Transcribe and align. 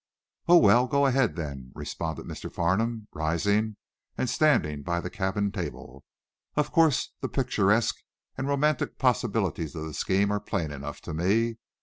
Oh, 0.47 0.57
well, 0.57 0.87
go 0.87 1.05
ahead, 1.05 1.35
then, 1.35 1.71
responded 1.75 2.25
Mr. 2.25 2.51
Farnum, 2.51 3.07
rising 3.13 3.75
and 4.17 4.31
standing 4.31 4.81
by 4.81 4.99
the 4.99 5.11
cabin 5.11 5.51
table. 5.51 6.03
"Of 6.55 6.71
course, 6.71 7.13
the 7.21 7.29
picturesque 7.29 7.97
and 8.35 8.47
romantic 8.47 8.97
possibilities 8.97 9.75
of 9.75 9.85
the 9.85 9.93
scheme 9.93 10.31
are 10.31 10.39
plain 10.39 10.71
enough 10.71 11.01
to 11.01 11.13
me. 11.13 11.59